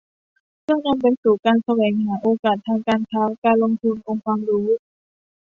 [0.61, 4.67] เพื่อนำไปสู่การแสวงหาโอกาสทางการค้า การลงทุน องค์ความรู้